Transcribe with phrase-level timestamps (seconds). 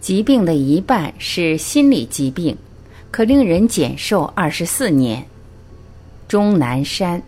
[0.00, 2.56] 疾病的一半是心理疾病，
[3.10, 5.26] 可令人减寿二十四年。
[6.28, 7.22] 钟南山。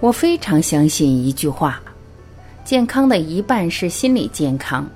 [0.00, 1.80] 我非常相信一句话：
[2.64, 4.88] 健康的一半是心理健康，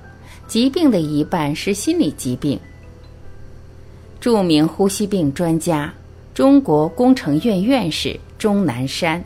[0.47, 2.57] 疾病的一半是心理疾病。
[4.21, 5.93] 著名呼吸病专家、
[6.33, 9.21] 中国工程院院士钟南山。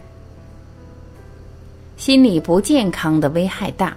[1.98, 3.96] 心理不健康的危害大。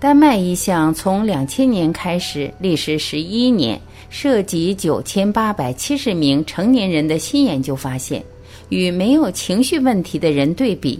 [0.00, 8.24] 丹麦一项从两千年开始、历时十一年、涉及九千八百七十名成年人的新研究发现。
[8.70, 10.98] 与没有情绪问题的人对比，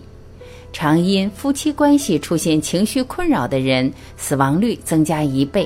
[0.74, 5.65] 常因夫妻关系出现情绪困扰的人死亡率增加一倍；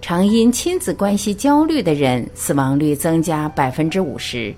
[0.00, 4.54] 常因亲子关系焦虑的人死亡率增加百分之五十；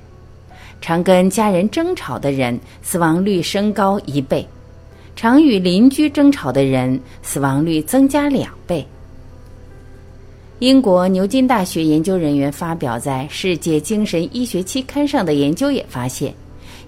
[0.83, 4.47] 常跟家人争吵的人死亡率升高一倍；
[5.17, 8.87] 常与邻居争吵的人死亡率增加两倍。
[10.59, 16.35] 英国牛津大学研究人员发表在《世界精神医学期刊》上的研究也发现。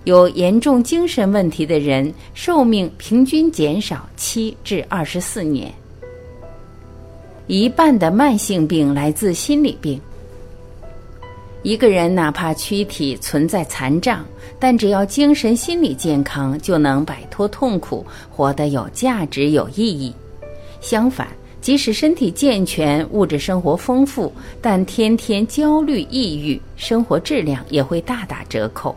[0.07, 5.75] 有严重精神问题的人寿命平均减少七至二十四年，
[7.49, 10.01] 一半的慢性病来自心理病。
[11.65, 14.25] 一个人哪怕躯体存在残障，
[14.61, 20.15] 但只要精神心理健康，就能摆脱痛苦，活得有价值、有意义。
[20.81, 21.27] 相反，
[21.61, 24.33] 即使身体健全、物质生活丰富，
[24.63, 28.95] 但天天焦虑、抑郁，生活质量也会大打折扣。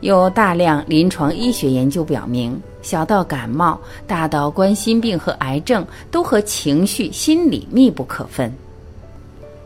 [0.00, 8.52] 有大量临床医学研究表明，小到感冒，大到冠心病和癌症，都和情绪、心理密不可分。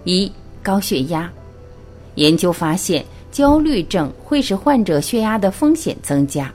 [0.05, 0.31] 一、
[0.63, 1.31] 高血压，
[2.15, 6.51] 研究发现，焦虑症会使患者血压的风险增加，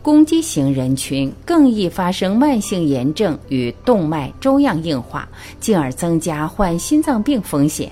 [0.00, 5.28] 攻击型人群更易发生慢性炎症与动脉粥样硬化，
[5.60, 7.90] 进而增加患心脏病风险。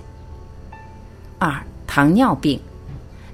[1.38, 1.52] 二、
[1.86, 2.58] 糖尿病。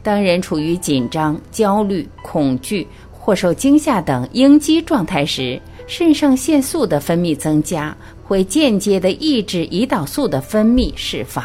[0.03, 11.45] 当人处于紧张、焦虑、恐惧或受惊吓等应激状态时，肾上腺素的分泌增加，会间接的抑制胰岛素的分泌释放。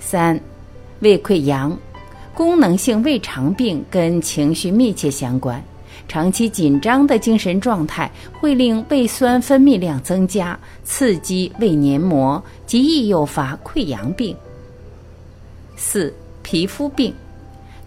[0.00, 0.40] 三、
[1.00, 1.78] 胃溃疡，
[2.34, 5.62] 功能性胃肠病跟情绪密切相关，
[6.08, 14.34] 长期紧张的精神状态会令胃酸分泌量增加，刺激胃黏膜，极易诱发溃疡病。
[15.76, 16.12] 四。
[16.50, 17.12] 皮肤病，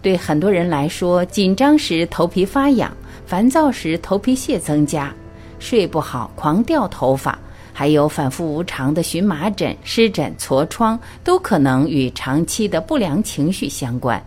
[0.00, 2.96] 对很多人来说，紧张时头皮发痒，
[3.26, 5.12] 烦躁时头皮屑增加，
[5.58, 7.36] 睡不好狂掉头发，
[7.72, 14.24] 还有反复无常的荨麻疹、湿疹、痤疮，都可能与长期的不良情绪相关。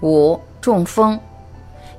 [0.00, 1.20] 五、中风，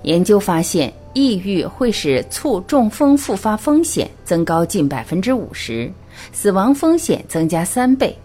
[0.02, 5.92] 研究发现，抑郁会使促中风复发风险增高近百分之五十，
[6.34, 8.18] 死亡风险增加三倍。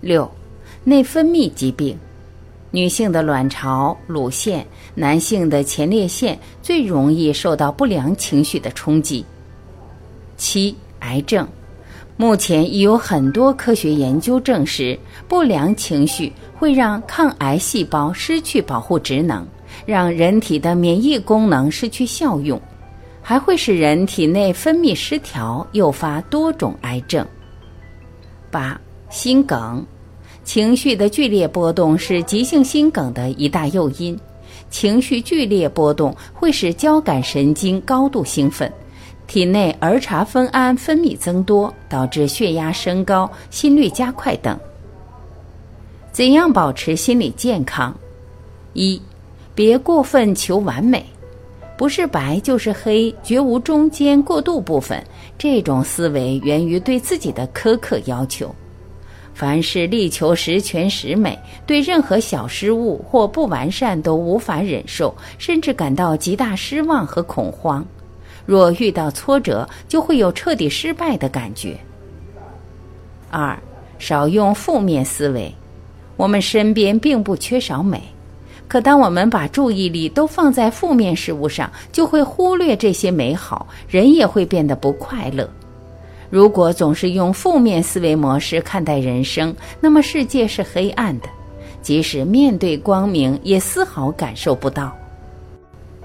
[0.00, 0.28] 六。
[0.86, 1.98] 内分泌疾病，
[2.70, 9.24] 女性的卵巢、乳腺，男性的前列腺最容易受到不良情绪的冲击。
[10.36, 11.48] 七、癌症，
[12.18, 19.46] 目前已有很多科学研究证实，不良情绪会让抗癌细胞失去保护职能，
[19.86, 22.60] 让人体的免疫功能失去效用，
[23.22, 27.26] 还会使人体内分泌失调，诱发多种癌症。
[28.50, 28.78] 八、
[29.08, 29.82] 心梗。
[30.44, 34.18] 情绪的剧烈波动是急性心梗的一大诱因。
[34.70, 38.70] 情绪剧烈波动会使交感神经高度兴奋，
[39.26, 44.58] 体内儿茶酚胺分泌增多，导致血压升高、心率加快等。
[46.12, 47.96] 怎样保持心理健康？
[48.74, 49.00] 一，
[49.54, 51.04] 别过分求完美，
[51.76, 55.02] 不是白就是黑，绝无中间过渡部分。
[55.38, 58.54] 这种思维源于对自己的苛刻要求。
[59.34, 61.36] 凡是力求十全十美，
[61.66, 67.84] 对任何小失误或不完善都无法忍受，甚至感到极大失望和恐慌。
[68.46, 71.76] 若遇到挫折，就会有彻底失败的感觉。
[73.30, 73.58] 二，
[73.98, 75.52] 少用负面思维。
[76.16, 78.00] 我们身边并不缺少美，
[78.68, 85.50] 可当我们把注意力都放在负面事物上，就会忽略这些美好，人也会变得不快乐。
[86.34, 91.28] 如果总是用负面思维模式看待人生，那么世界是黑暗的，
[91.80, 94.92] 即使面对光明，也丝毫感受不到。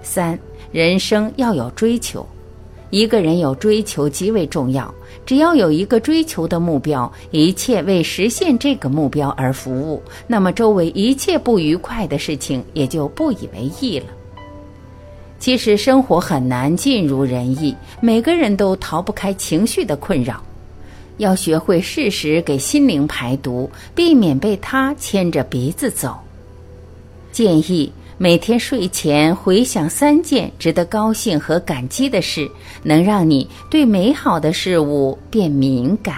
[0.04, 0.38] 三，
[0.72, 2.24] 人生要有追求，
[2.92, 4.94] 一个人有追求极为重要，
[5.26, 14.06] 只要有一个追求的目标，一切为实现这个目标而服务，那么周围一切不愉快的事情也就不以为意了。
[15.40, 20.44] 其实生活很难尽如人意，每个人都逃不开情绪的困扰，
[21.18, 26.18] 要学会适时给心灵排毒，避免被它牵着鼻子走。
[27.32, 27.92] 建议。
[28.22, 32.52] 每天睡前回想三件值得高兴和感激的事，
[32.84, 36.18] 能让你对美好的事物变敏感。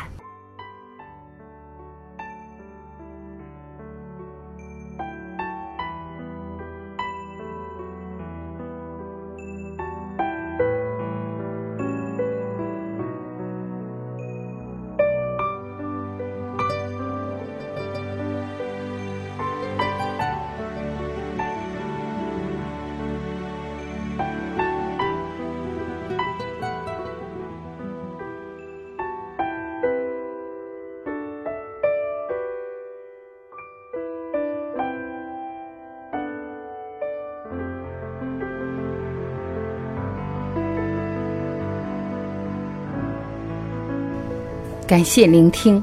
[44.91, 45.81] 感谢聆听，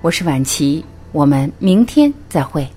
[0.00, 2.68] 我是晚琪，我们明天再会。